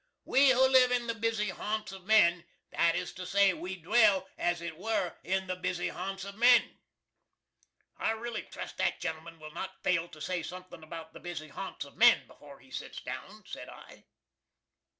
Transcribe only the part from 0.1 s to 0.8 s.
We who